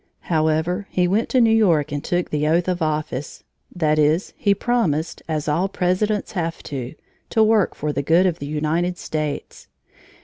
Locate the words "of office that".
2.67-3.99